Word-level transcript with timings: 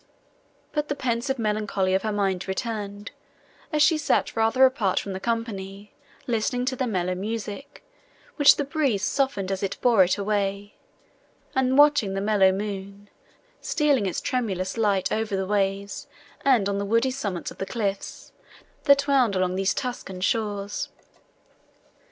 But 0.71 0.87
the 0.87 0.95
pensive 0.95 1.37
melancholy 1.37 1.93
of 1.93 2.01
her 2.01 2.11
mind 2.11 2.47
returned, 2.47 3.11
as 3.71 3.83
she 3.83 3.99
sat 3.99 4.35
rather 4.35 4.65
apart 4.65 4.99
from 4.99 5.13
the 5.13 5.19
company, 5.19 5.93
listening 6.25 6.65
to 6.65 6.75
the 6.75 6.87
mellow 6.87 7.13
music, 7.13 7.83
which 8.35 8.55
the 8.55 8.63
breeze 8.63 9.03
softened 9.03 9.51
as 9.51 9.61
it 9.61 9.77
bore 9.79 10.03
it 10.03 10.17
away, 10.17 10.73
and 11.55 11.77
watching 11.77 12.15
the 12.15 12.51
moon, 12.51 13.11
stealing 13.61 14.07
its 14.07 14.21
tremulous 14.21 14.75
light 14.75 15.11
over 15.11 15.35
the 15.37 15.45
waves 15.45 16.07
and 16.43 16.67
on 16.67 16.79
the 16.79 16.85
woody 16.85 17.11
summits 17.11 17.51
of 17.51 17.59
the 17.59 17.67
cliffs, 17.67 18.31
that 18.85 19.07
wound 19.07 19.35
along 19.35 19.53
these 19.53 19.75
Tuscan 19.75 20.19
shores. 20.19 20.89